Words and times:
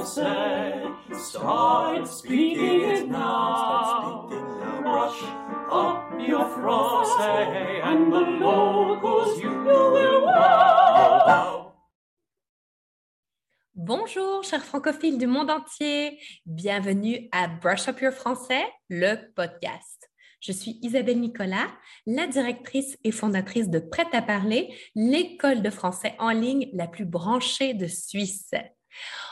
français. 0.00 0.72
Start 1.12 2.06
speaking 2.06 2.80
it 2.80 3.08
now. 3.08 4.28
Brush 4.82 5.22
up 5.70 6.12
your 6.18 6.46
français 6.56 7.82
and 7.84 8.12
the 8.12 8.20
locals 8.40 9.40
you 9.42 9.50
will 9.50 10.24
wow. 10.24 11.72
Bonjour, 13.74 14.42
chers 14.44 14.64
francophiles 14.64 15.18
du 15.18 15.26
monde 15.26 15.50
entier. 15.50 16.18
Bienvenue 16.46 17.28
à 17.32 17.48
Brush 17.48 17.88
Up 17.88 18.00
Your 18.00 18.12
Français, 18.12 18.64
le 18.88 19.16
podcast. 19.34 20.10
Je 20.40 20.52
suis 20.52 20.78
Isabelle 20.82 21.20
Nicolas, 21.20 21.68
la 22.06 22.26
directrice 22.26 22.96
et 23.04 23.10
fondatrice 23.10 23.68
de 23.68 23.78
Prêt 23.78 24.06
à 24.12 24.22
parler, 24.22 24.74
l'école 24.94 25.60
de 25.60 25.68
français 25.68 26.14
en 26.18 26.30
ligne 26.30 26.70
la 26.72 26.86
plus 26.86 27.04
branchée 27.04 27.74
de 27.74 27.86
Suisse. 27.86 28.52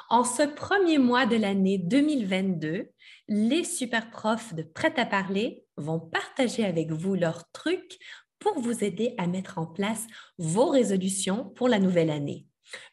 En 0.08 0.24
ce 0.24 0.42
premier 0.42 0.98
mois 0.98 1.26
de 1.26 1.36
l'année 1.36 1.78
2022, 1.78 2.88
les 3.28 3.64
super 3.64 4.10
profs 4.10 4.54
de 4.54 4.62
Prêt 4.62 4.94
à 4.96 5.06
parler 5.06 5.64
vont 5.76 6.00
partager 6.00 6.64
avec 6.64 6.90
vous 6.90 7.14
leurs 7.14 7.50
trucs 7.52 7.98
pour 8.38 8.58
vous 8.60 8.84
aider 8.84 9.14
à 9.18 9.26
mettre 9.26 9.58
en 9.58 9.66
place 9.66 10.06
vos 10.38 10.66
résolutions 10.66 11.44
pour 11.50 11.68
la 11.68 11.78
nouvelle 11.78 12.10
année 12.10 12.46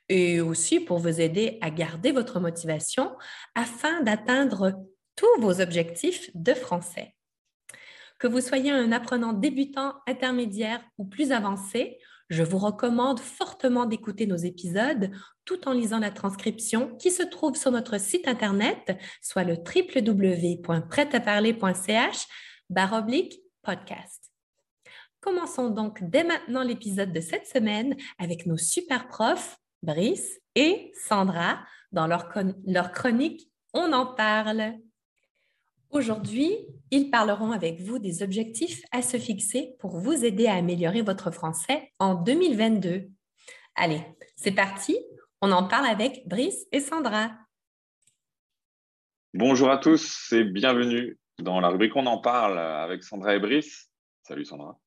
et 0.10 0.42
aussi 0.42 0.80
pour 0.80 1.00
vous 1.00 1.22
aider 1.22 1.58
à 1.62 1.70
garder 1.70 2.12
votre 2.12 2.40
motivation 2.40 3.16
afin 3.56 4.02
d'atteindre 4.02 4.74
tous 5.16 5.42
vos 5.42 5.62
objectifs 5.62 6.30
de 6.34 6.54
français. 6.54 7.16
Que 8.20 8.28
vous 8.28 8.42
soyez 8.42 8.72
un 8.72 8.92
apprenant 8.92 9.34
débutant, 9.34 9.96
intermédiaire 10.08 10.82
ou 10.98 11.06
plus 11.06 11.32
avancé, 11.32 12.00
je 12.30 12.44
vous 12.44 12.58
recommande 12.58 13.20
fortement 13.20 13.86
d'écouter 13.86 14.28
nos 14.28 14.36
épisodes 14.36 15.12
tout 15.46 15.68
en 15.68 15.74
lisant 15.74 16.00
la 16.00 16.12
transcription 16.12 16.96
qui 16.98 17.12
se 17.12 17.24
trouve 17.24 17.56
sur 17.56 17.72
notre 17.72 18.00
site 18.00 18.28
internet, 18.28 18.98
soit 19.22 19.44
le 19.44 19.56
www.prêtaparler.ch 19.56 22.28
baroblique 22.70 23.42
podcast. 23.62 24.32
Commençons 25.20 25.70
donc 25.70 26.04
dès 26.04 26.24
maintenant 26.24 26.64
l'épisode 26.64 27.12
de 27.12 27.20
cette 27.20 27.48
semaine 27.48 27.98
avec 28.20 28.46
nos 28.46 28.58
super 28.58 29.08
profs, 29.08 29.58
Brice 29.84 30.40
et 30.56 30.92
Sandra, 31.08 31.60
dans 31.92 32.08
leur, 32.08 32.32
leur 32.66 32.92
chronique 32.92 33.52
On 33.74 33.94
en 33.94 34.06
parle. 34.06 34.76
Aujourd'hui, 35.96 36.58
ils 36.92 37.10
parleront 37.10 37.54
avec 37.54 37.80
vous 37.80 38.00
des 38.00 38.22
objectifs 38.22 38.82
à 38.92 39.02
se 39.02 39.16
fixer 39.16 39.78
pour 39.80 39.98
vous 39.98 40.26
aider 40.26 40.46
à 40.46 40.56
améliorer 40.56 41.02
votre 41.02 41.32
français 41.32 41.94
en 42.00 42.16
2022. 42.16 43.08
Allez, 43.76 44.02
c'est 44.36 44.52
parti, 44.52 44.98
on 45.42 45.54
en 45.54 45.66
parle 45.70 45.86
avec 45.86 46.28
Brice 46.28 46.68
et 46.74 46.82
Sandra. 46.82 47.32
Bonjour 49.34 49.72
à 49.72 49.78
tous 49.78 50.34
et 50.34 50.44
bienvenue 50.44 51.18
dans 51.40 51.62
la 51.62 51.70
rubrique 51.70 51.96
On 51.96 52.08
en 52.08 52.18
parle 52.18 52.60
avec 52.60 53.02
Sandra 53.02 53.34
et 53.34 53.40
Brice. 53.40 53.90
Salut 54.24 54.44
Sandra. 54.44 54.78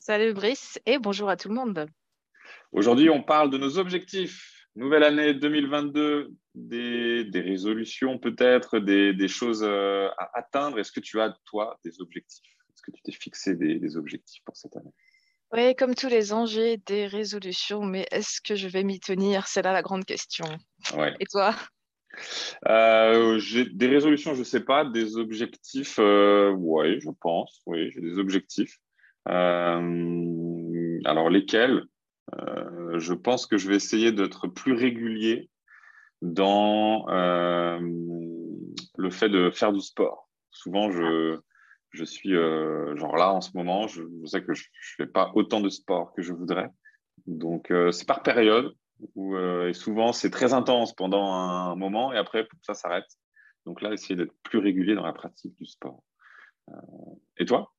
Salut 0.00 0.32
Brice 0.32 0.80
et 0.86 0.98
bonjour 0.98 1.28
à 1.28 1.36
tout 1.36 1.50
le 1.50 1.54
monde. 1.54 1.86
Aujourd'hui, 2.72 3.10
on 3.10 3.22
parle 3.22 3.50
de 3.50 3.58
nos 3.58 3.78
objectifs 3.78 4.57
Nouvelle 4.78 5.02
année 5.02 5.34
2022, 5.34 6.30
des, 6.54 7.28
résolutions 7.34 8.16
peut-être, 8.16 8.78
des, 8.78 9.26
choses 9.26 9.64
euh, 9.64 10.08
à 10.18 10.38
atteindre. 10.38 10.78
Est-ce 10.78 10.92
que 10.92 11.00
tu 11.00 11.20
as, 11.20 11.36
toi, 11.46 11.76
des 11.84 12.00
objectifs? 12.00 12.46
Est-ce 12.72 12.82
que 12.82 12.92
tu 12.92 13.02
t'es 13.02 13.10
fixé 13.10 13.56
des, 13.56 13.96
objectifs 13.96 14.40
pour 14.44 14.56
cette 14.56 14.76
année? 14.76 14.92
Oui, 15.52 15.74
comme 15.74 15.96
tous 15.96 16.06
les 16.06 16.32
ans, 16.32 16.46
j'ai 16.46 16.76
des 16.76 17.08
résolutions, 17.08 17.82
mais 17.82 18.06
est-ce 18.12 18.40
que 18.40 18.54
je 18.54 18.68
vais 18.68 18.84
m'y 18.84 19.00
tenir? 19.00 19.48
C'est 19.48 19.62
là 19.62 19.72
la 19.72 19.82
grande 19.82 20.04
question. 20.04 20.46
Et 21.18 21.26
toi? 21.26 21.56
Euh, 22.68 23.40
J'ai 23.40 23.64
des 23.64 23.88
résolutions, 23.88 24.34
je 24.34 24.40
ne 24.40 24.44
sais 24.44 24.64
pas. 24.64 24.84
Des 24.84 25.16
objectifs, 25.16 25.98
euh, 25.98 26.52
oui, 26.56 27.00
je 27.00 27.10
pense. 27.20 27.62
Oui, 27.66 27.90
j'ai 27.90 28.00
des 28.00 28.16
objectifs. 28.20 28.78
alors, 29.26 29.88
lesquels? 31.30 31.82
Euh, 32.36 32.98
je 32.98 33.14
pense 33.14 33.46
que 33.46 33.58
je 33.58 33.68
vais 33.68 33.76
essayer 33.76 34.12
d'être 34.12 34.48
plus 34.48 34.74
régulier 34.74 35.50
dans 36.20 37.08
euh, 37.08 37.78
le 38.96 39.10
fait 39.10 39.28
de 39.28 39.50
faire 39.50 39.72
du 39.72 39.80
sport. 39.80 40.28
Souvent, 40.50 40.90
je, 40.90 41.38
je 41.90 42.04
suis 42.04 42.34
euh, 42.34 42.96
genre 42.96 43.16
là 43.16 43.32
en 43.32 43.40
ce 43.40 43.50
moment, 43.54 43.86
je, 43.86 44.02
sais 44.26 44.42
que 44.42 44.54
je 44.54 44.64
ne 44.98 45.04
fais 45.04 45.10
pas 45.10 45.30
autant 45.34 45.60
de 45.60 45.68
sport 45.68 46.12
que 46.12 46.22
je 46.22 46.32
voudrais. 46.32 46.68
Donc, 47.26 47.72
c'est 47.90 48.06
par 48.06 48.22
période. 48.22 48.72
Et 49.66 49.72
souvent, 49.74 50.12
c'est 50.12 50.30
très 50.30 50.54
intense 50.54 50.94
pendant 50.94 51.32
un 51.32 51.76
moment 51.76 52.12
et 52.12 52.16
après, 52.16 52.48
ça 52.62 52.74
s'arrête. 52.74 53.06
Donc 53.66 53.82
là, 53.82 53.92
essayer 53.92 54.16
d'être 54.16 54.34
plus 54.42 54.58
régulier 54.58 54.94
dans 54.94 55.04
la 55.04 55.12
pratique 55.12 55.54
du 55.56 55.66
sport. 55.66 56.02
et 57.36 57.44
toi? 57.44 57.72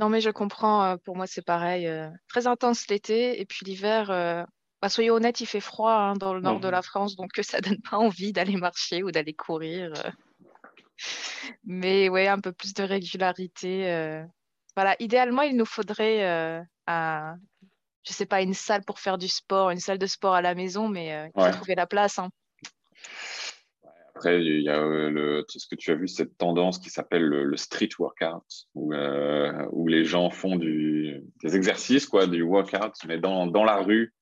Non, 0.00 0.08
mais 0.08 0.22
je 0.22 0.30
comprends. 0.30 0.82
Euh, 0.84 0.96
pour 0.96 1.14
moi, 1.14 1.26
c'est 1.26 1.44
pareil. 1.44 1.86
Euh, 1.86 2.08
très 2.26 2.46
intense 2.46 2.88
l'été. 2.88 3.38
Et 3.38 3.44
puis 3.44 3.66
l'hiver, 3.66 4.10
euh, 4.10 4.42
bah, 4.80 4.88
soyons 4.88 5.14
honnêtes, 5.14 5.42
il 5.42 5.46
fait 5.46 5.60
froid 5.60 5.92
hein, 5.92 6.14
dans 6.14 6.32
le 6.32 6.40
nord 6.40 6.58
de 6.58 6.68
la 6.68 6.80
France. 6.80 7.16
Donc, 7.16 7.32
ça 7.42 7.60
donne 7.60 7.80
pas 7.82 7.98
envie 7.98 8.32
d'aller 8.32 8.56
marcher 8.56 9.02
ou 9.02 9.10
d'aller 9.10 9.34
courir. 9.34 9.92
Mais 11.64 12.08
ouais, 12.08 12.28
un 12.28 12.40
peu 12.40 12.52
plus 12.52 12.72
de 12.72 12.82
régularité. 12.82 14.24
Voilà, 14.74 14.96
idéalement, 15.00 15.42
il 15.42 15.56
nous 15.56 15.66
faudrait, 15.66 16.24
un, 16.86 17.36
je 18.06 18.12
sais 18.12 18.26
pas, 18.26 18.40
une 18.40 18.54
salle 18.54 18.84
pour 18.84 19.00
faire 19.00 19.18
du 19.18 19.28
sport, 19.28 19.70
une 19.70 19.80
salle 19.80 19.98
de 19.98 20.06
sport 20.06 20.34
à 20.34 20.40
la 20.40 20.54
maison, 20.54 20.88
mais 20.88 21.30
il 21.36 21.42
faut 21.42 21.50
trouver 21.50 21.74
la 21.74 21.86
place. 21.86 22.18
Hein. 22.18 22.30
Après, 24.20 24.38
il 24.38 24.60
y 24.60 24.68
a 24.68 24.78
euh, 24.78 25.08
le, 25.08 25.46
ce 25.48 25.66
que 25.66 25.76
tu 25.76 25.90
as 25.92 25.94
vu, 25.94 26.06
cette 26.06 26.36
tendance 26.36 26.78
qui 26.78 26.90
s'appelle 26.90 27.24
le, 27.24 27.56
street 27.56 27.88
workout, 27.98 28.44
où, 28.74 28.92
euh, 28.92 29.66
où, 29.72 29.88
les 29.88 30.04
gens 30.04 30.28
font 30.28 30.56
du, 30.56 31.22
des 31.42 31.56
exercices, 31.56 32.04
quoi, 32.04 32.26
du 32.26 32.42
workout, 32.42 32.92
mais 33.08 33.16
dans, 33.16 33.46
dans 33.46 33.64
la 33.64 33.76
rue, 33.76 34.12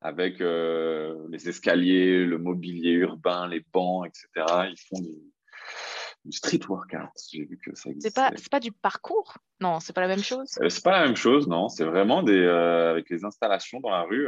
avec 0.00 0.40
euh, 0.40 1.14
les 1.30 1.48
escaliers, 1.48 2.24
le 2.24 2.36
mobilier 2.36 2.94
urbain, 2.94 3.46
les 3.46 3.64
bancs, 3.72 4.08
etc. 4.08 4.66
Ils 4.70 4.88
font 4.88 5.00
du, 5.00 6.32
street 6.32 6.66
workout. 6.68 7.10
J'ai 7.32 7.44
vu 7.44 7.56
que 7.64 7.76
ça. 7.76 7.90
C'est 8.00 8.12
pas, 8.12 8.32
pas 8.50 8.58
du 8.58 8.72
parcours? 8.72 9.38
Non, 9.60 9.78
c'est 9.78 9.92
pas 9.92 10.00
la 10.00 10.08
même 10.08 10.24
chose 10.24 10.48
C'est 10.48 10.82
pas 10.82 10.98
la 10.98 11.06
même 11.06 11.16
chose, 11.16 11.46
non. 11.46 11.68
C'est 11.68 11.84
vraiment 11.84 12.24
des, 12.24 12.44
avec 12.44 13.08
les 13.08 13.24
installations 13.24 13.78
dans 13.78 13.90
la 13.90 14.02
rue. 14.02 14.26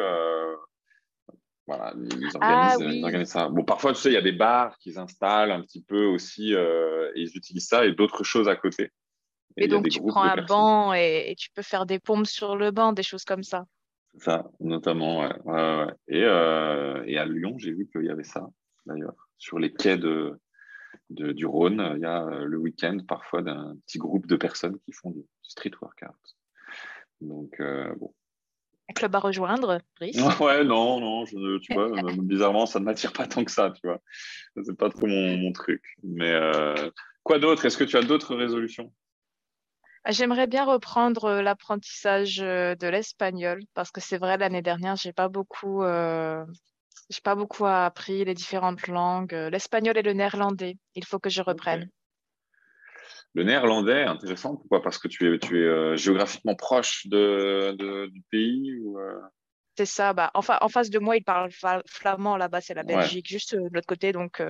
Voilà, 1.67 1.95
ah 2.41 2.77
ils 2.81 2.81
organisent, 2.87 3.29
ça. 3.29 3.49
Bon, 3.49 3.65
parfois, 3.65 3.93
tu 3.93 4.01
sais, 4.01 4.11
il 4.11 4.15
y 4.15 4.19
a 4.19 4.23
des 4.23 4.33
bars 4.33 4.79
qui 4.79 4.93
s'installent 4.93 5.51
un 5.51 5.63
petit 5.63 5.83
peu 5.83 6.05
aussi 6.05 6.55
euh, 6.55 7.11
et 7.17 7.23
ils 7.23 7.37
utilisent 7.37 7.67
ça 7.67 7.85
et 7.85 7.93
d'autres 7.93 8.23
choses 8.23 8.49
à 8.49 8.55
côté. 8.55 8.93
Et, 9.57 9.67
donc, 9.67 9.89
tu 9.89 10.01
prends 10.01 10.23
un 10.23 10.43
banc 10.43 10.93
et, 10.93 11.35
tu 11.37 11.51
peux 11.51 11.63
faire 11.63 11.87
des 11.87 11.99
pompes 11.99 12.27
sur 12.27 12.55
le 12.55 12.71
banc, 12.71 12.93
des 12.93 13.03
choses 13.03 13.25
comme 13.25 13.43
ça. 13.43 13.67
Ça, 14.19 14.49
notamment, 14.61 15.21
ouais. 15.21 15.87
Et, 16.09 16.23
euh, 16.23 17.03
et, 17.05 17.19
à 17.19 17.27
Lyon, 17.27 17.57
j'ai 17.59 17.73
vu 17.73 17.89
qu'il 17.91 18.05
y 18.05 18.11
avait 18.11 18.23
ça, 18.23 18.49
d'ailleurs. 18.85 19.15
Sur 19.37 19.59
les 19.59 19.73
quais 19.73 19.99
de, 19.99 20.39
de, 21.11 21.33
du 21.33 21.47
Rhône, 21.47 21.95
il 21.97 22.03
y 22.03 22.07
a 22.07 22.23
euh, 22.23 22.45
le 22.45 22.59
week-end, 22.59 22.99
parfois, 23.09 23.43
d'un 23.43 23.77
petit 23.87 23.99
groupe 23.99 24.27
de 24.27 24.37
personnes 24.37 24.79
qui 24.85 24.93
font 24.93 25.11
du 25.11 25.25
street 25.43 25.73
workout. 25.83 26.37
Donc, 27.21 27.61
bon, 27.99 28.13
un 28.89 28.93
club 28.93 29.15
à 29.15 29.19
rejoindre, 29.19 29.81
Brice 29.97 30.17
Ouais, 30.41 30.65
non, 30.65 31.01
non, 31.01 31.25
je, 31.25 31.59
tu 31.59 31.75
vois, 31.75 31.91
bizarrement, 32.19 32.67
ça 32.67 32.79
ne 32.79 32.85
m'attire 32.85 33.13
pas 33.13 33.27
tant 33.27 33.45
que 33.45 33.51
ça, 33.51 33.71
tu 33.71 33.87
vois. 33.87 34.01
C'est 34.63 34.77
pas 34.77 34.91
trop 34.91 35.07
mon, 35.07 35.53
truc. 35.53 35.83
Mais 36.03 36.31
euh, 36.31 36.91
quoi 37.23 37.39
d'autre? 37.39 37.65
Est-ce 37.65 37.77
que 37.77 37.85
tu 37.85 37.97
as 37.97 38.03
d'autres 38.03 38.35
résolutions? 38.37 38.93
Ah, 40.05 40.13
J'aimerais 40.13 40.47
bien 40.47 40.65
reprendre 40.65 41.25
euh, 41.25 41.43
l'apprentissage 41.43 42.41
euh, 42.41 42.77
de 42.77 42.87
l'espagnol 42.87 43.61
parce 43.75 43.91
que 43.91 44.01
c'est 44.01 44.19
vrai, 44.19 44.39
l'année 44.39 44.63
dernière, 44.63 44.95
j'ai 44.95 45.13
pas 45.13 45.29
beaucoup. 45.29 45.83
j'ai 45.83 47.21
pas 47.23 47.35
beaucoup 47.35 47.67
appris 47.67 48.25
les 48.25 48.35
différentes 48.35 48.87
langues, 48.87 49.33
l'espagnol 49.51 49.99
et 49.99 50.03
le 50.03 50.13
néerlandais. 50.13 50.79
Il 50.95 51.05
faut 51.05 51.19
que 51.19 51.31
je 51.31 51.43
reprenne. 51.43 51.89
Le 53.37 53.45
néerlandais, 53.45 54.03
intéressant. 54.05 54.57
Pourquoi? 54.57 54.81
Parce 54.81 54.97
que 54.97 55.09
tu 55.09 55.35
es, 55.35 55.39
tu 55.39 55.63
es 55.63 55.67
euh, 55.67 55.95
géographiquement 55.95 56.55
proche 56.55 57.07
de, 57.07 57.77
du 58.07 58.23
pays 58.31 58.73
euh? 58.97 59.21
C'est 59.77 59.85
ça. 59.85 60.15
Bah, 60.15 60.31
en 60.33 60.41
face 60.41 60.89
de 60.89 60.99
moi, 60.99 61.19
il 61.19 61.23
parle 61.23 61.51
flamand. 61.87 62.39
Là-bas, 62.39 62.63
c'est 62.63 62.73
la 62.73 62.83
Belgique, 62.83 63.29
juste 63.29 63.53
euh, 63.53 63.69
de 63.69 63.75
l'autre 63.75 63.87
côté. 63.87 64.13
Donc, 64.13 64.43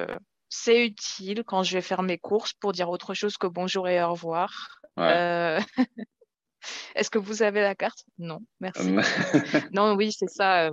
c'est 0.48 0.86
utile 0.86 1.42
quand 1.44 1.64
je 1.64 1.72
vais 1.72 1.80
faire 1.80 2.04
mes 2.04 2.16
courses 2.16 2.52
pour 2.52 2.70
dire 2.70 2.88
autre 2.88 3.12
chose 3.12 3.36
que 3.36 3.48
bonjour 3.48 3.88
et 3.88 4.00
au 4.00 4.10
revoir. 4.12 4.78
Est-ce 6.94 7.10
que 7.10 7.18
vous 7.18 7.42
avez 7.42 7.62
la 7.62 7.74
carte? 7.74 8.04
Non, 8.18 8.38
merci. 8.60 8.92
non, 9.72 9.96
oui, 9.96 10.12
c'est 10.12 10.30
ça. 10.30 10.70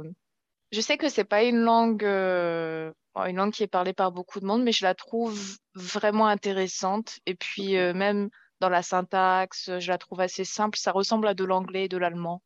Je 0.71 0.81
sais 0.81 0.97
que 0.97 1.09
c'est 1.09 1.23
pas 1.23 1.41
une 1.41 1.61
langue 1.61 2.03
une 2.03 3.37
langue 3.37 3.53
qui 3.53 3.63
est 3.63 3.67
parlée 3.67 3.93
par 3.93 4.11
beaucoup 4.11 4.39
de 4.39 4.45
monde, 4.45 4.63
mais 4.63 4.71
je 4.71 4.85
la 4.85 4.93
trouve 4.93 5.57
vraiment 5.75 6.27
intéressante. 6.27 7.19
Et 7.25 7.35
puis, 7.35 7.77
euh, 7.77 7.93
même 7.93 8.29
dans 8.59 8.69
la 8.69 8.81
syntaxe, 8.81 9.71
je 9.79 9.87
la 9.89 9.97
trouve 9.97 10.21
assez 10.21 10.45
simple. 10.45 10.77
Ça 10.77 10.91
ressemble 10.91 11.27
à 11.27 11.33
de 11.33 11.43
l'anglais 11.43 11.85
et 11.85 11.89
de 11.89 11.97
l'allemand. 11.97 12.41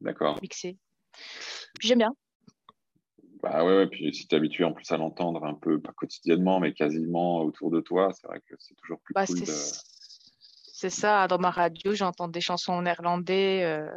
D'accord. 0.00 0.38
Mixé. 0.42 0.76
J'aime 1.80 1.98
bien. 1.98 2.14
Bah 3.42 3.64
ouais, 3.64 3.86
puis 3.86 4.14
si 4.14 4.26
tu 4.26 4.34
es 4.34 4.38
habitué 4.38 4.64
en 4.64 4.72
plus 4.72 4.90
à 4.92 4.98
l'entendre 4.98 5.44
un 5.44 5.54
peu, 5.54 5.80
pas 5.80 5.92
quotidiennement, 5.92 6.60
mais 6.60 6.74
quasiment 6.74 7.40
autour 7.40 7.70
de 7.70 7.80
toi, 7.80 8.10
c'est 8.12 8.26
vrai 8.26 8.40
que 8.40 8.54
c'est 8.58 8.74
toujours 8.74 9.00
plus 9.00 9.14
bah, 9.14 9.24
cool 9.26 9.38
C'est 9.46 10.90
ça, 10.90 11.26
dans 11.26 11.38
ma 11.38 11.50
radio, 11.50 11.94
j'entends 11.94 12.28
des 12.28 12.42
chansons 12.42 12.74
en 12.74 12.82
néerlandais. 12.82 13.62
Euh, 13.64 13.88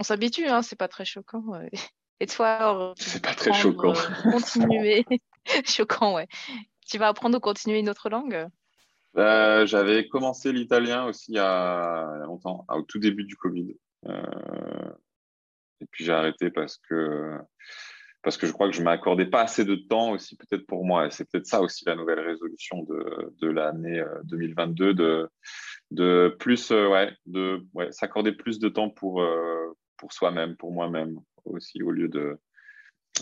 on 0.00 0.02
s'habitue, 0.02 0.48
hein, 0.48 0.62
c'est 0.62 0.76
pas 0.76 0.88
très 0.88 1.04
choquant. 1.04 1.44
Et 2.18 2.26
toi, 2.26 2.92
c'est 2.96 3.22
pas 3.22 3.34
très 3.34 3.52
choquant. 3.52 3.94
Euh, 3.94 4.30
continuer. 4.32 5.04
choquant, 5.64 6.14
ouais. 6.14 6.28
Tu 6.88 6.98
vas 6.98 7.08
apprendre 7.08 7.36
ou 7.36 7.40
continuer 7.40 7.78
une 7.78 7.90
autre 7.90 8.08
langue? 8.08 8.48
Euh, 9.16 9.66
J'avais 9.66 10.08
commencé 10.08 10.52
l'italien 10.52 11.04
aussi 11.06 11.32
il 11.32 11.36
y, 11.36 11.38
a, 11.38 12.24
longtemps, 12.24 12.64
au 12.68 12.82
tout 12.82 12.98
début 12.98 13.24
du 13.24 13.36
Covid. 13.36 13.74
et 14.06 15.86
puis 15.90 16.04
j'ai 16.04 16.12
arrêté 16.12 16.50
parce 16.50 16.78
que 16.78 17.38
parce 18.22 18.36
que 18.36 18.46
je 18.46 18.52
crois 18.52 18.68
que 18.68 18.76
je 18.76 18.82
m'accordais 18.82 19.26
pas 19.26 19.42
assez 19.42 19.64
de 19.64 19.76
temps 19.76 20.10
aussi 20.10 20.36
peut-être 20.36 20.66
pour 20.66 20.84
moi. 20.84 21.06
Et 21.06 21.10
c'est 21.10 21.24
peut-être 21.30 21.46
ça 21.46 21.60
aussi 21.60 21.84
la 21.86 21.94
nouvelle 21.94 22.20
résolution 22.20 22.82
de, 22.82 23.34
de 23.40 23.48
l'année 23.48 24.02
2022 24.24 24.84
euh, 24.84 24.92
de, 24.92 25.30
de 25.90 26.36
plus 26.38 26.70
euh, 26.70 26.88
ouais, 26.88 27.16
de 27.26 27.64
s'accorder 27.90 28.32
plus 28.32 28.58
de 28.58 28.68
temps 28.68 28.90
pour, 28.90 29.22
euh, 29.22 29.72
pour 29.96 30.12
soi-même, 30.12 30.56
pour 30.56 30.72
moi-même 30.72 31.18
aussi, 31.44 31.82
au 31.82 31.90
lieu 31.90 32.08
de, 32.08 32.38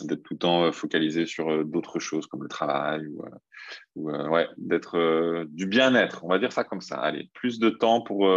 d'être 0.02 0.22
tout 0.22 0.34
le 0.34 0.38
temps 0.38 0.64
euh, 0.64 0.72
focalisé 0.72 1.26
sur 1.26 1.50
euh, 1.50 1.64
d'autres 1.64 1.98
choses 1.98 2.26
comme 2.26 2.42
le 2.42 2.48
travail 2.48 3.06
ou, 3.06 4.08
euh, 4.08 4.28
ouais, 4.28 4.48
d'être 4.56 5.44
du 5.48 5.66
bien-être, 5.66 6.24
on 6.24 6.28
va 6.28 6.38
dire 6.38 6.52
ça 6.52 6.64
comme 6.64 6.80
ça. 6.80 6.96
Allez, 6.96 7.30
plus 7.34 7.58
de 7.58 7.70
temps 7.70 8.00
pour, 8.00 8.28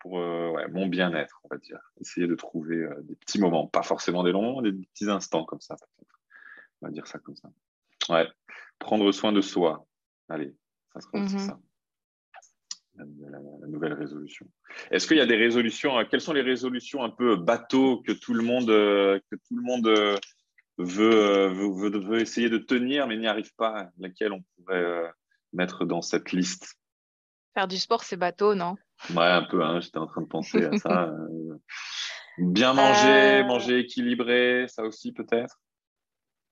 pour 0.00 0.12
ouais, 0.12 0.68
mon 0.68 0.86
bien-être, 0.86 1.40
on 1.44 1.48
va 1.48 1.58
dire. 1.58 1.78
Essayer 2.00 2.26
de 2.26 2.34
trouver 2.34 2.86
des 3.02 3.14
petits 3.14 3.40
moments, 3.40 3.66
pas 3.66 3.82
forcément 3.82 4.24
des 4.24 4.32
longs, 4.32 4.60
des 4.62 4.72
petits 4.72 5.08
instants 5.08 5.44
comme 5.44 5.60
ça 5.60 5.76
peut-être. 5.76 6.20
On 6.82 6.86
va 6.86 6.92
dire 6.92 7.06
ça 7.06 7.18
comme 7.18 7.36
ça. 7.36 7.48
Ouais, 8.10 8.26
prendre 8.78 9.10
soin 9.12 9.32
de 9.32 9.40
soi. 9.40 9.86
Allez, 10.28 10.54
ça 10.92 11.00
sera 11.00 11.24
aussi 11.24 11.36
mm-hmm. 11.36 11.46
ça. 11.46 11.58
La, 12.96 13.68
nouvelle 13.68 13.92
résolution. 13.92 14.46
Est-ce 14.90 15.06
qu'il 15.06 15.18
y 15.18 15.20
a 15.20 15.26
des 15.26 15.36
résolutions 15.36 15.96
Quelles 16.10 16.20
sont 16.20 16.32
les 16.32 16.42
résolutions 16.42 17.02
un 17.02 17.10
peu 17.10 17.36
bateaux 17.36 18.02
que 18.02 18.12
tout 18.12 18.34
le 18.34 18.42
monde, 18.42 18.66
que 18.68 19.36
tout 19.48 19.56
le 19.56 19.62
monde 19.62 20.18
veut, 20.78 21.48
veut, 21.48 21.98
veut, 21.98 22.20
essayer 22.20 22.48
de 22.48 22.58
tenir, 22.58 23.06
mais 23.06 23.16
n'y 23.16 23.26
arrive 23.26 23.54
pas, 23.56 23.90
laquelle 23.98 24.32
on 24.32 24.42
pourrait 24.56 24.82
euh, 24.82 25.08
mettre 25.52 25.84
dans 25.84 26.02
cette 26.02 26.32
liste? 26.32 26.76
Faire 27.54 27.68
du 27.68 27.78
sport, 27.78 28.04
c'est 28.04 28.16
bateau, 28.16 28.54
non? 28.54 28.76
Ouais, 29.10 29.26
un 29.26 29.44
peu, 29.44 29.62
hein, 29.64 29.80
j'étais 29.80 29.98
en 29.98 30.06
train 30.06 30.22
de 30.22 30.28
penser 30.28 30.64
à 30.64 30.76
ça. 30.78 31.12
Euh. 31.38 31.58
bien 32.38 32.74
manger, 32.74 33.40
euh. 33.40 33.44
manger 33.44 33.78
équilibré, 33.78 34.66
ça 34.68 34.82
aussi 34.82 35.12
peut-être? 35.12 35.58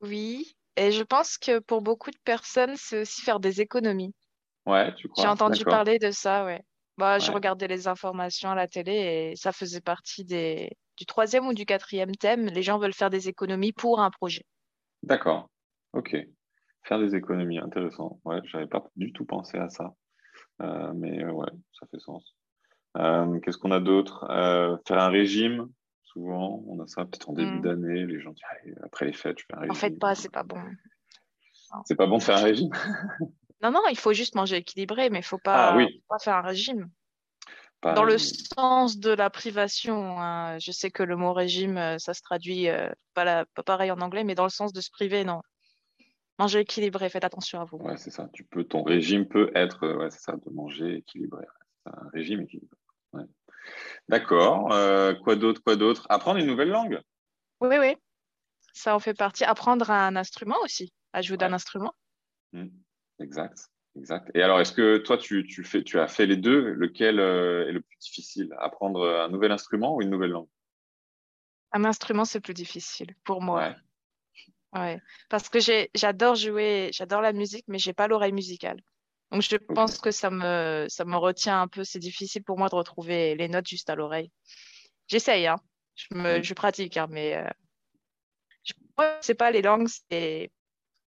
Oui, 0.00 0.56
et 0.76 0.93
je 0.93 1.03
pense 1.03 1.37
que 1.37 1.59
pour 1.59 1.82
beaucoup 1.82 2.11
de 2.11 2.19
personnes, 2.25 2.75
c'est 2.76 3.03
aussi 3.03 3.21
faire 3.21 3.38
des 3.38 3.61
économies. 3.61 4.15
Ouais, 4.65 4.94
tu 4.94 5.09
crois? 5.09 5.25
J'ai 5.25 5.29
entendu 5.29 5.65
parler 5.65 5.99
de 5.99 6.11
ça, 6.11 6.47
ouais. 6.47 6.62
Bah, 6.97 7.19
Je 7.19 7.31
regardais 7.31 7.69
les 7.69 7.87
informations 7.87 8.50
à 8.50 8.55
la 8.55 8.67
télé 8.67 8.93
et 8.93 9.37
ça 9.37 9.53
faisait 9.53 9.81
partie 9.81 10.25
des, 10.25 10.71
du 10.96 11.06
troisième 11.06 11.46
ou 11.46 11.55
du 11.55 11.67
quatrième 11.67 12.14
thème. 12.14 12.46
Les 12.46 12.62
gens 12.62 12.79
veulent 12.79 12.94
faire 12.94 13.11
des 13.11 13.29
économies 13.29 13.73
pour 13.73 14.00
un 14.00 14.11
projet. 14.11 14.44
D'accord. 15.02 15.50
Ok. 15.93 16.17
Faire 16.82 16.99
des 16.99 17.14
économies, 17.14 17.58
intéressant. 17.58 18.20
Ouais, 18.25 18.41
j'avais 18.44 18.67
pas 18.67 18.85
du 18.96 19.12
tout 19.12 19.25
pensé 19.25 19.58
à 19.58 19.69
ça. 19.69 19.94
Euh, 20.62 20.93
mais 20.94 21.23
euh, 21.25 21.32
ouais, 21.32 21.50
ça 21.79 21.87
fait 21.91 21.99
sens. 21.99 22.35
Euh, 22.96 23.41
qu'est-ce 23.41 23.58
qu'on 23.58 23.73
a 23.73 23.81
d'autre? 23.81 24.26
Faire 24.87 24.99
un 24.99 25.08
régime. 25.08 25.69
Souvent, 26.02 26.62
on 26.69 26.81
a 26.81 26.87
ça 26.87 27.05
peut-être 27.05 27.29
en 27.29 27.32
début 27.32 27.58
hmm. 27.58 27.62
d'année. 27.62 28.06
Les 28.06 28.20
gens 28.20 28.32
disent 28.32 28.79
après 28.85 29.06
les 29.06 29.12
fêtes, 29.12 29.38
je 29.38 29.44
fais 29.47 29.56
un 29.56 29.61
régime. 29.61 29.73
En 29.73 29.75
fait, 29.75 29.99
pas, 29.99 30.14
c'est 30.14 30.31
pas 30.31 30.44
bon. 30.44 30.61
C'est 31.87 31.97
pas 31.97 32.06
bon 32.06 32.19
de 32.19 32.23
faire 32.23 32.37
un 32.37 32.44
régime? 32.44 32.70
Non, 33.62 33.70
non, 33.70 33.81
il 33.90 33.97
faut 33.97 34.12
juste 34.12 34.35
manger 34.35 34.56
équilibré, 34.56 35.08
mais 35.08 35.20
il 35.20 35.25
faut 35.25 35.38
pas, 35.38 35.70
ah, 35.70 35.76
oui. 35.76 36.02
pas 36.06 36.19
faire 36.19 36.37
un 36.37 36.43
régime. 36.43 36.90
Dans 37.93 38.05
le 38.05 38.17
sens 38.17 38.99
de 38.99 39.11
la 39.11 39.29
privation, 39.29 40.19
hein. 40.19 40.59
je 40.59 40.73
sais 40.73 40.91
que 40.91 41.03
le 41.03 41.17
mot 41.17 41.35
régime, 41.35 41.77
euh, 41.77 41.99
ça 41.99 42.15
se 42.15 42.23
traduit 42.23 42.69
euh, 42.69 42.91
pas, 43.13 43.45
pareil 43.67 43.91
en 43.91 44.01
anglais, 44.01 44.25
mais 44.25 44.35
dans 44.35 44.45
le 44.45 44.51
sens 44.51 44.73
de 44.73 44.81
se 44.81 44.91
priver, 44.91 45.25
non. 45.25 45.43
Manger 46.39 46.61
équilibré, 46.61 47.09
faites 47.11 47.25
attention 47.25 47.61
à 47.61 47.65
vous. 47.65 47.77
Ouais, 47.77 47.97
c'est 47.97 48.11
ça. 48.11 48.29
Tu 48.33 48.43
peux, 48.45 48.65
ton 48.65 48.83
régime 48.83 49.29
peut 49.29 49.51
être, 49.55 49.85
euh, 49.85 49.97
ouais, 49.97 50.11
c'est 50.11 50.21
ça, 50.21 50.33
de 50.33 50.51
manger 50.51 50.97
équilibré. 50.97 51.45
Un 51.85 52.09
régime 52.13 52.41
équilibré. 52.41 52.79
D'accord. 54.09 54.69
quoi 55.23 55.37
d'autre, 55.37 55.63
quoi 55.63 55.77
d'autre? 55.77 56.07
Apprendre 56.09 56.41
une 56.41 56.47
nouvelle 56.47 56.71
langue. 56.71 57.01
Oui, 57.61 57.77
oui. 57.79 57.97
Ça 58.73 58.95
en 58.95 58.99
fait 58.99 59.15
partie. 59.15 59.45
Apprendre 59.45 59.91
un 59.91 60.17
instrument 60.17 60.57
aussi. 60.65 60.93
Ajouter 61.13 61.45
un 61.45 61.53
instrument. 61.53 61.93
Mmh. 62.53 62.69
Exact. 63.21 63.71
Exact. 63.96 64.31
Et 64.35 64.43
alors, 64.43 64.61
est-ce 64.61 64.73
que 64.73 64.99
toi, 64.99 65.17
tu, 65.17 65.44
fais, 65.64 65.82
tu 65.82 66.00
as 66.00 66.08
fait 66.08 66.26
les 66.26 66.37
deux? 66.37 66.73
Lequel 66.73 67.20
euh, 67.20 67.69
est 67.69 67.73
le 67.73 67.81
plus 67.81 67.96
difficile? 67.99 68.55
Apprendre 68.58 69.08
un 69.08 69.29
nouvel 69.29 69.52
instrument 69.52 69.94
ou 69.94 70.02
une 70.02 70.11
nouvelle 70.11 70.31
langue? 70.31 70.49
Un 71.73 71.85
instrument, 71.85 72.25
c'est 72.25 72.41
plus 72.41 72.55
difficile 72.55 73.14
pour 73.25 73.41
moi. 73.41 73.75
Ouais. 74.73 75.00
Parce 75.29 75.49
que 75.49 75.58
j'adore 75.94 76.35
jouer, 76.35 76.91
j'adore 76.93 77.20
la 77.20 77.32
musique, 77.32 77.64
mais 77.69 77.79
j'ai 77.79 77.93
pas 77.93 78.08
l'oreille 78.08 78.32
musicale. 78.32 78.81
Donc, 79.31 79.43
je 79.43 79.56
pense 79.56 79.99
que 79.99 80.11
ça 80.11 80.31
me, 80.31 80.87
ça 80.88 81.05
me 81.05 81.17
retient 81.17 81.62
un 81.62 81.69
peu. 81.69 81.85
C'est 81.85 81.99
difficile 81.99 82.43
pour 82.43 82.58
moi 82.58 82.69
de 82.69 82.75
retrouver 82.75 83.35
les 83.37 83.49
notes 83.49 83.69
juste 83.69 83.90
à 83.90 83.94
l'oreille. 83.94 84.31
J'essaye, 85.06 85.47
hein. 85.47 85.56
je, 85.94 86.17
me, 86.17 86.43
je 86.43 86.55
pratique, 86.55 86.97
hein, 86.97 87.06
mais 87.11 87.37
euh, 87.37 87.49
je 88.64 88.73
sais 89.20 89.35
pas 89.35 89.50
les 89.50 89.62
langues, 89.62 89.88
c'est 90.11 90.50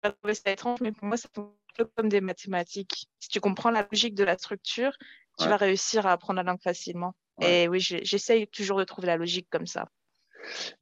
ça 0.04 0.52
étrange, 0.52 0.82
mais 0.82 0.92
pour 0.92 1.06
moi, 1.06 1.18
un 1.38 1.44
peu 1.76 1.86
comme 1.86 2.10
des 2.10 2.22
mathématiques. 2.22 3.08
Si 3.20 3.30
tu 3.30 3.40
comprends 3.40 3.72
la 3.72 3.88
logique 3.92 4.16
de 4.16 4.24
la 4.24 4.38
structure, 4.38 4.92
tu 5.40 5.48
vas 5.48 5.58
réussir 5.58 6.06
à 6.06 6.12
apprendre 6.12 6.38
la 6.38 6.44
langue 6.44 6.62
facilement. 6.62 7.16
Et 7.42 7.68
oui, 7.68 7.80
j'essaye 7.80 8.48
toujours 8.48 8.78
de 8.78 8.84
trouver 8.84 9.08
la 9.08 9.18
logique 9.18 9.48
comme 9.50 9.66
ça. 9.66 9.88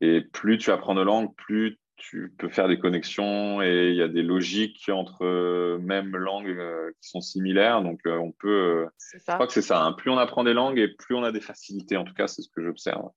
Et 0.02 0.22
plus 0.22 0.58
tu 0.58 0.72
apprends 0.72 0.96
de 0.96 1.02
langue, 1.02 1.34
plus 1.36 1.80
tu 2.00 2.34
peux 2.38 2.50
faire 2.50 2.68
des 2.68 2.80
connexions 2.80 3.62
et 3.62 3.90
il 3.90 3.96
y 3.96 4.02
a 4.02 4.08
des 4.08 4.24
logiques 4.24 4.90
entre 4.90 5.26
euh, 5.26 5.78
mêmes 5.80 6.16
langues 6.16 6.48
euh, 6.48 6.92
qui 7.02 7.10
sont 7.10 7.20
similaires. 7.20 7.82
Donc, 7.82 8.00
euh, 8.08 8.18
on 8.18 8.32
peut. 8.32 8.88
je 9.14 9.20
crois 9.34 9.46
que 9.46 9.54
c'est 9.54 9.62
ça. 9.62 9.84
Hein. 9.84 9.94
Plus 9.94 10.10
on 10.10 10.18
apprend 10.18 10.46
des 10.46 10.54
langues 10.54 10.80
et 10.80 10.88
plus 10.88 11.16
on 11.16 11.24
a 11.24 11.32
des 11.32 11.42
facilités. 11.42 11.98
En 11.98 12.06
tout 12.06 12.14
cas, 12.14 12.28
c'est 12.28 12.42
ce 12.42 12.50
que 12.50 12.64
j'observe. 12.64 13.10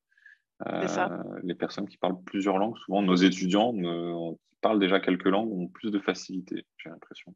les 1.42 1.54
personnes 1.54 1.88
qui 1.88 1.96
parlent 1.96 2.22
plusieurs 2.24 2.58
langues, 2.58 2.76
souvent 2.78 3.02
nos 3.02 3.16
étudiants, 3.16 3.72
parlent 4.60 4.80
déjà 4.80 5.00
quelques 5.00 5.26
langues 5.26 5.52
ont 5.52 5.68
plus 5.68 5.90
de 5.90 5.98
facilité, 5.98 6.64
j'ai 6.78 6.88
l'impression. 6.88 7.34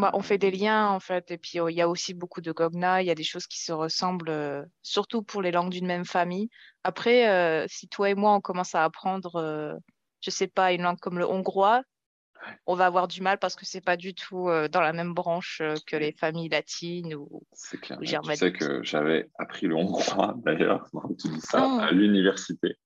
Bah, 0.00 0.10
on 0.14 0.22
fait 0.22 0.38
des 0.38 0.50
liens 0.50 0.88
en 0.88 0.98
fait, 0.98 1.30
et 1.30 1.36
puis 1.36 1.60
oh, 1.60 1.68
il 1.68 1.74
y 1.74 1.82
a 1.82 1.88
aussi 1.88 2.14
beaucoup 2.14 2.40
de 2.40 2.52
gogna, 2.52 3.02
il 3.02 3.06
y 3.06 3.10
a 3.10 3.14
des 3.14 3.22
choses 3.22 3.46
qui 3.46 3.60
se 3.62 3.70
ressemblent, 3.70 4.30
euh, 4.30 4.64
surtout 4.82 5.22
pour 5.22 5.42
les 5.42 5.50
langues 5.50 5.70
d'une 5.70 5.86
même 5.86 6.06
famille. 6.06 6.48
Après, 6.84 7.28
euh, 7.28 7.66
si 7.68 7.86
toi 7.86 8.08
et 8.08 8.14
moi 8.14 8.32
on 8.34 8.40
commence 8.40 8.74
à 8.74 8.82
apprendre, 8.82 9.36
euh, 9.36 9.74
je 10.22 10.30
sais 10.30 10.46
pas, 10.46 10.72
une 10.72 10.82
langue 10.82 10.98
comme 10.98 11.18
le 11.18 11.28
hongrois, 11.28 11.82
on 12.66 12.74
va 12.74 12.86
avoir 12.86 13.08
du 13.08 13.20
mal 13.20 13.38
parce 13.38 13.54
que 13.54 13.66
c'est 13.66 13.82
pas 13.82 13.98
du 13.98 14.14
tout 14.14 14.48
dans 14.72 14.80
la 14.80 14.94
même 14.94 15.12
branche 15.12 15.60
que 15.86 15.96
les 15.96 16.12
familles 16.12 16.48
latines 16.48 17.14
ou, 17.14 17.42
c'est 17.52 17.78
clair. 17.78 17.98
Tu 18.00 18.36
sais 18.36 18.52
que 18.52 18.82
j'avais 18.82 19.28
appris 19.38 19.66
le 19.66 19.76
hongrois 19.76 20.34
d'ailleurs, 20.46 20.88
tu 21.18 21.28
dis 21.28 21.40
ça, 21.42 21.58
ah. 21.60 21.88
à 21.88 21.92
l'université. 21.92 22.78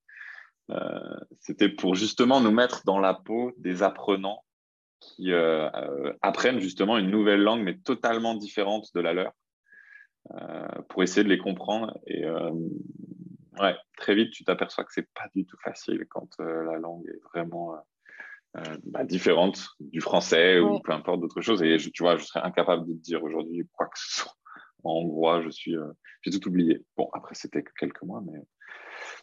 Euh, 0.70 1.18
c'était 1.40 1.68
pour 1.68 1.94
justement 1.94 2.40
nous 2.40 2.50
mettre 2.50 2.82
dans 2.84 2.98
la 2.98 3.14
peau 3.14 3.52
des 3.58 3.82
apprenants 3.82 4.42
qui 5.04 5.32
euh, 5.32 5.68
euh, 5.70 6.12
apprennent 6.22 6.60
justement 6.60 6.98
une 6.98 7.10
nouvelle 7.10 7.42
langue, 7.42 7.62
mais 7.62 7.76
totalement 7.76 8.34
différente 8.34 8.88
de 8.94 9.00
la 9.00 9.12
leur, 9.12 9.32
pour 10.88 11.02
essayer 11.02 11.24
de 11.24 11.28
les 11.28 11.38
comprendre. 11.38 11.98
Et 12.06 12.24
ouais, 13.60 13.76
très 13.96 14.14
vite, 14.14 14.30
tu 14.30 14.44
t'aperçois 14.44 14.84
que 14.84 14.92
c'est 14.92 15.08
pas 15.12 15.28
du 15.34 15.44
tout 15.44 15.58
facile 15.62 16.06
quand 16.08 16.28
la 16.38 16.78
langue 16.78 17.06
est 17.06 17.20
vraiment 17.34 17.74
bah, 18.84 19.04
différente 19.04 19.68
du 19.80 20.00
français 20.00 20.60
ou 20.60 20.80
peu 20.80 20.92
importe 20.92 21.20
d'autres 21.20 21.42
choses. 21.42 21.62
Et 21.62 21.76
tu 21.76 22.02
vois, 22.02 22.16
je 22.16 22.24
serais 22.24 22.40
incapable 22.40 22.86
de 22.86 22.94
te 22.94 23.02
dire 23.02 23.22
aujourd'hui 23.22 23.68
quoi 23.72 23.86
que 23.86 23.98
ce 23.98 24.22
soit. 24.22 24.32
En 24.84 25.00
hongrois, 25.00 25.42
je 25.42 25.50
suis, 25.50 25.74
j'ai 26.22 26.30
tout 26.30 26.46
oublié. 26.48 26.84
Bon, 26.96 27.08
après, 27.12 27.34
c'était 27.34 27.62
que 27.62 27.72
quelques 27.78 28.02
mois, 28.02 28.22
mais 28.24 28.40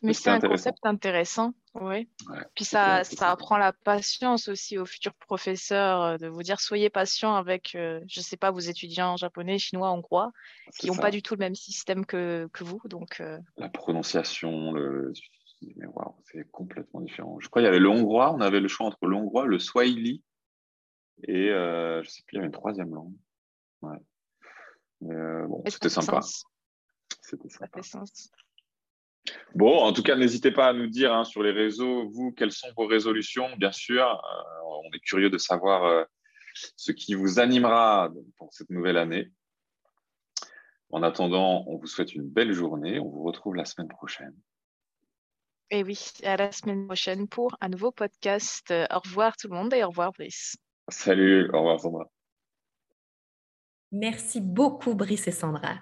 mais 0.02 0.14
c'est 0.14 0.30
un 0.30 0.40
concept 0.40 0.80
intéressant, 0.84 1.54
oui. 1.76 2.10
Puis 2.56 2.66
ça, 2.66 3.04
ça 3.04 3.32
apprend 3.32 3.58
la 3.58 3.74
patience 3.74 4.48
aussi 4.48 4.78
aux 4.78 4.86
futurs 4.86 5.14
professeurs 5.14 6.02
euh, 6.02 6.18
de 6.18 6.28
vous 6.28 6.44
dire 6.44 6.60
soyez 6.60 6.90
patient 6.90 7.36
avec, 7.36 7.76
euh, 7.76 8.02
je 8.08 8.20
ne 8.20 8.24
sais 8.24 8.38
pas, 8.38 8.52
vos 8.52 8.60
étudiants 8.60 9.16
japonais, 9.18 9.58
chinois, 9.58 9.92
hongrois, 9.92 10.32
qui 10.78 10.88
n'ont 10.88 10.96
pas 10.96 11.12
du 11.12 11.22
tout 11.22 11.36
le 11.36 11.40
même 11.40 11.56
système 11.56 12.06
que, 12.06 12.50
que 12.54 12.64
vous. 12.64 12.82
Donc, 12.86 13.20
euh. 13.22 13.38
La 13.58 13.70
prononciation, 13.70 14.72
le... 14.72 15.14
c'est 16.24 16.50
complètement 16.52 17.02
différent. 17.02 17.40
Je 17.40 17.48
crois 17.48 17.62
qu'il 17.62 17.68
y 17.68 17.70
avait 17.70 17.80
le 17.80 17.90
hongrois, 17.90 18.34
on 18.34 18.42
avait 18.42 18.60
le 18.60 18.68
choix 18.68 18.88
entre 18.88 19.06
le 19.06 19.16
hongrois, 19.16 19.46
le 19.46 19.60
swahili 19.60 20.24
et 21.28 21.50
je 21.50 22.00
ne 22.00 22.04
sais 22.04 22.24
plus, 22.26 22.36
il 22.36 22.38
y 22.38 22.40
avait 22.40 22.48
une 22.48 22.54
troisième 22.54 22.94
langue. 22.96 23.14
Ouais. 23.84 23.98
Bon, 25.02 25.64
c'était 25.68 25.90
sympa. 25.90 26.22
C'était 27.22 27.50
sympa. 27.50 27.82
Bon, 29.54 29.80
en 29.80 29.94
tout 29.94 30.04
cas, 30.04 30.16
n'hésitez 30.16 30.52
pas 30.52 30.70
à 30.70 30.74
nous 30.74 30.88
dire 30.88 31.14
hein, 31.14 31.24
sur 31.24 31.44
les 31.44 31.52
réseaux, 31.52 32.10
vous, 32.10 32.32
quelles 32.32 32.52
sont 32.52 32.70
vos 32.76 32.88
résolutions, 32.88 33.50
bien 33.58 33.72
sûr. 33.72 34.04
Euh, 34.04 34.82
on 34.86 34.92
est 34.94 35.00
curieux 35.00 35.30
de 35.30 35.38
savoir 35.38 35.84
euh, 35.84 36.04
ce 36.76 36.92
qui 36.92 37.14
vous 37.14 37.40
animera 37.40 38.10
pour 38.38 38.54
cette 38.54 38.70
nouvelle 38.70 38.98
année. 38.98 39.32
En 40.90 41.04
attendant, 41.04 41.64
on 41.68 41.78
vous 41.78 41.88
souhaite 41.88 42.14
une 42.14 42.28
belle 42.28 42.54
journée. 42.54 43.00
On 43.00 43.10
vous 43.10 43.24
retrouve 43.24 43.56
la 43.56 43.66
semaine 43.66 43.88
prochaine. 43.88 44.36
Et 45.70 45.84
oui, 45.84 45.98
à 46.24 46.36
la 46.36 46.52
semaine 46.52 46.86
prochaine 46.86 47.28
pour 47.30 47.56
un 47.62 47.70
nouveau 47.70 47.92
podcast. 47.92 48.74
Au 48.92 49.00
revoir 49.00 49.38
tout 49.38 49.48
le 49.48 49.56
monde 49.56 49.74
et 49.74 49.84
au 49.84 49.90
revoir 49.90 50.12
Brice. 50.12 50.58
Salut, 50.90 51.50
au 51.54 51.60
revoir 51.60 51.80
Sandra. 51.80 52.12
Merci 53.92 54.40
beaucoup 54.40 54.96
Brice 54.96 55.28
et 55.28 55.32
Sandra. 55.32 55.80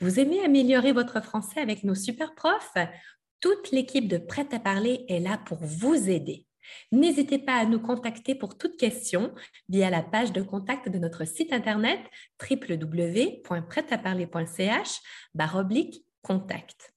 Vous 0.00 0.20
aimez 0.20 0.44
améliorer 0.44 0.92
votre 0.92 1.22
français 1.22 1.60
avec 1.60 1.84
nos 1.84 1.94
super 1.94 2.34
profs? 2.34 2.76
Toute 3.40 3.70
l'équipe 3.72 4.08
de 4.08 4.18
Prêt 4.18 4.48
à 4.52 4.58
parler 4.58 5.04
est 5.08 5.20
là 5.20 5.38
pour 5.38 5.58
vous 5.60 6.08
aider. 6.08 6.46
N'hésitez 6.92 7.38
pas 7.38 7.56
à 7.56 7.66
nous 7.66 7.80
contacter 7.80 8.34
pour 8.34 8.56
toute 8.56 8.78
question 8.78 9.34
via 9.68 9.90
la 9.90 10.02
page 10.02 10.32
de 10.32 10.40
contact 10.42 10.88
de 10.88 10.98
notre 10.98 11.26
site 11.26 11.52
internet 11.52 12.00
www.prêtaparler.ch 12.40 15.00
contact. 16.22 16.94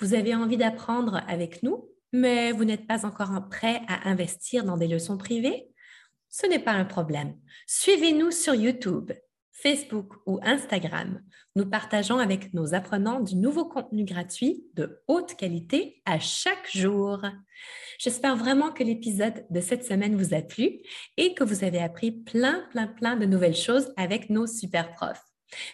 Vous 0.00 0.14
avez 0.14 0.34
envie 0.34 0.56
d'apprendre 0.56 1.22
avec 1.28 1.62
nous, 1.62 1.88
mais 2.12 2.52
vous 2.52 2.64
n'êtes 2.64 2.86
pas 2.86 3.04
encore 3.06 3.48
prêt 3.48 3.82
à 3.86 4.08
investir 4.08 4.64
dans 4.64 4.76
des 4.76 4.88
leçons 4.88 5.18
privées? 5.18 5.68
Ce 6.28 6.46
n'est 6.46 6.58
pas 6.58 6.72
un 6.72 6.84
problème. 6.84 7.38
Suivez-nous 7.66 8.32
sur 8.32 8.54
YouTube 8.54 9.12
Facebook 9.60 10.14
ou 10.26 10.38
Instagram, 10.42 11.20
nous 11.56 11.66
partageons 11.66 12.18
avec 12.18 12.54
nos 12.54 12.74
apprenants 12.74 13.20
du 13.20 13.34
nouveau 13.34 13.64
contenu 13.64 14.04
gratuit 14.04 14.64
de 14.74 15.02
haute 15.08 15.34
qualité 15.34 16.00
à 16.04 16.20
chaque 16.20 16.70
jour. 16.72 17.20
J'espère 17.98 18.36
vraiment 18.36 18.70
que 18.70 18.84
l'épisode 18.84 19.44
de 19.50 19.60
cette 19.60 19.84
semaine 19.84 20.16
vous 20.16 20.32
a 20.32 20.42
plu 20.42 20.78
et 21.16 21.34
que 21.34 21.42
vous 21.42 21.64
avez 21.64 21.80
appris 21.80 22.12
plein, 22.12 22.66
plein, 22.70 22.86
plein 22.86 23.16
de 23.16 23.26
nouvelles 23.26 23.56
choses 23.56 23.92
avec 23.96 24.30
nos 24.30 24.46
super 24.46 24.92
profs. 24.92 25.24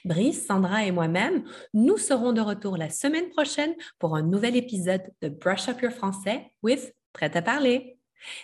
Brice, 0.05 0.47
Sandra 0.47 0.87
et 0.87 0.93
moi-même, 0.93 1.45
nous 1.75 1.99
serons 1.99 2.33
de 2.33 2.41
retour 2.41 2.76
la 2.76 2.88
semaine 2.88 3.29
prochaine 3.31 3.75
pour 3.99 4.17
un 4.17 4.23
nouvel 4.23 4.57
épisode 4.57 5.03
de 5.21 5.29
Brush 5.29 5.69
Up 5.69 5.83
Your 5.83 5.93
Français 5.93 6.50
with 6.62 6.95
Prêt 7.12 7.37
à 7.37 7.43
parler. 7.43 7.99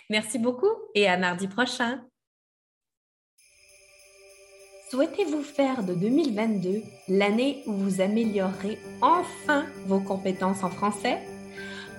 Merci 0.09 0.37
beaucoup 0.37 0.71
et 0.93 1.07
à 1.07 1.17
mardi 1.17 1.47
prochain. 1.47 2.03
Souhaitez-vous 4.91 5.41
faire 5.41 5.83
de 5.83 5.93
2022 5.93 6.83
l'année 7.07 7.63
où 7.65 7.71
vous 7.71 8.01
améliorerez 8.01 8.77
enfin 9.01 9.63
vos 9.87 10.01
compétences 10.01 10.65
en 10.65 10.69
français? 10.69 11.17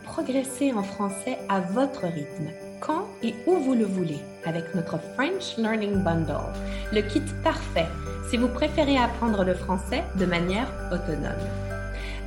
Progressez 0.05 0.75
en 0.75 0.83
français 0.83 1.39
à 1.49 1.61
votre 1.61 2.03
rythme, 2.03 2.51
quand 2.81 3.07
et 3.23 3.33
où 3.47 3.55
vous 3.57 3.73
le 3.73 3.87
voulez, 3.87 4.19
avec 4.45 4.75
notre 4.75 4.99
French 5.15 5.57
Learning 5.57 6.05
Bundle, 6.05 6.53
le 6.93 7.01
kit 7.01 7.23
parfait 7.43 7.89
si 8.29 8.37
vous 8.37 8.49
préférez 8.49 8.99
apprendre 8.99 9.43
le 9.43 9.55
français 9.55 10.05
de 10.19 10.27
manière 10.27 10.71
autonome. 10.93 11.49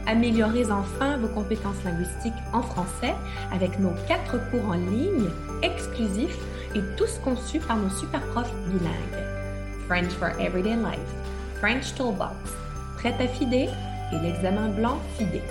Améliorez 0.07 0.71
enfin 0.71 1.17
vos 1.17 1.27
compétences 1.27 1.83
linguistiques 1.83 2.33
en 2.53 2.63
français 2.63 3.13
avec 3.53 3.77
nos 3.77 3.93
quatre 4.07 4.39
cours 4.49 4.69
en 4.69 4.73
ligne 4.73 5.29
exclusifs 5.61 6.39
et 6.73 6.81
tous 6.97 7.19
conçus 7.23 7.59
par 7.59 7.77
nos 7.77 7.91
super 7.91 8.21
profs 8.31 8.55
bilingues. 8.65 9.24
French 9.87 10.11
for 10.13 10.29
Everyday 10.39 10.75
Life, 10.75 10.99
French 11.59 11.93
Toolbox, 11.95 12.35
Prêt 12.97 13.13
à 13.19 13.27
FIDE 13.27 13.53
et 13.53 14.19
l'examen 14.21 14.69
blanc 14.69 14.99
FIDE. 15.17 15.41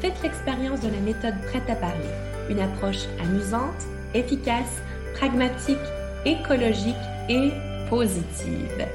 Faites 0.00 0.22
l'expérience 0.22 0.80
de 0.80 0.88
la 0.88 1.00
méthode 1.00 1.34
Prêt 1.48 1.62
à 1.68 1.74
parler, 1.74 2.10
une 2.48 2.60
approche 2.60 3.06
amusante, 3.22 3.86
efficace, 4.14 4.80
pragmatique, 5.14 5.76
écologique 6.24 6.94
et 7.28 7.50
positive. 7.90 8.86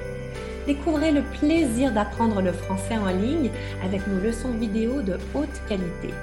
Découvrez 0.65 1.12
le 1.12 1.21
plaisir 1.39 1.91
d'apprendre 1.91 2.41
le 2.41 2.51
français 2.51 2.98
en 2.98 3.07
ligne 3.07 3.50
avec 3.83 4.05
nos 4.07 4.19
leçons 4.19 4.51
vidéo 4.51 5.01
de 5.01 5.17
haute 5.33 5.62
qualité. 5.67 6.13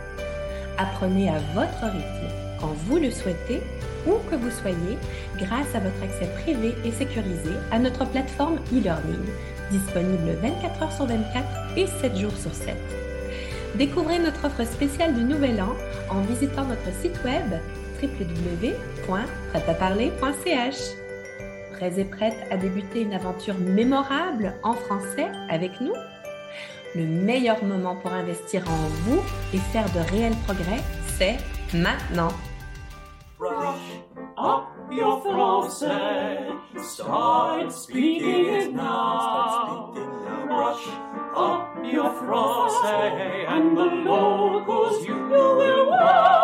Apprenez 0.76 1.28
à 1.28 1.38
votre 1.54 1.92
rythme, 1.92 2.48
quand 2.61 2.75
vous 2.87 2.99
le 2.99 3.11
souhaitez 3.11 3.62
où 4.07 4.19
que 4.31 4.37
vous 4.37 4.50
soyez 4.50 4.99
grâce 5.37 5.75
à 5.75 5.81
votre 5.81 6.03
accès 6.03 6.29
privé 6.43 6.75
et 6.85 6.93
sécurisé 6.93 7.50
à 7.71 7.79
notre 7.79 8.05
plateforme 8.07 8.59
e-learning, 8.73 9.25
disponible 9.71 10.37
24 10.43 10.83
heures 10.83 10.93
sur 10.93 11.07
24 11.07 11.47
et 11.77 11.87
7 11.87 12.17
jours 12.17 12.37
sur 12.37 12.53
7. 12.55 12.75
Découvrez 13.77 14.19
notre 14.19 14.47
offre 14.47 14.65
spéciale 14.65 15.15
du 15.15 15.23
Nouvel 15.23 15.61
An 15.61 15.77
en 16.11 16.23
visitant 16.23 16.65
notre 16.65 16.91
site 17.00 17.23
web 17.25 17.45
www.prêtaparler.ch. 18.03 20.77
Prêts 21.73 22.00
et 22.00 22.05
prêtes 22.05 22.47
à 22.50 22.57
débuter 22.57 23.03
une 23.03 23.12
aventure 23.12 23.59
mémorable 23.59 24.55
en 24.62 24.73
français 24.73 25.27
avec 25.49 25.81
nous? 25.81 25.95
Le 26.95 27.05
meilleur 27.05 27.62
moment 27.62 27.97
pour 27.97 28.12
investir 28.12 28.62
en 28.69 28.88
vous 29.05 29.21
et 29.53 29.59
faire 29.59 29.85
de 29.93 30.00
réels 30.11 30.35
progrès, 30.47 30.81
c'est 31.19 31.37
maintenant. 31.75 32.33
Your 34.90 35.21
français. 35.23 36.59
Start 36.80 37.73
speaking 37.73 38.47
it 38.47 38.73
now. 38.73 39.92
Brush 40.47 40.87
up 41.37 41.76
your 41.85 42.11
français, 42.23 43.47
and 43.49 43.76
the 43.76 43.85
locals 43.85 45.07
you 45.07 45.14
will 45.14 45.90
wow. 45.90 46.38